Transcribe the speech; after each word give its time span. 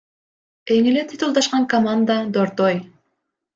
Эң 0.75 0.87
эле 0.91 1.03
титулдашкан 1.11 1.69
команда— 1.75 2.19
Дордой. 2.39 2.83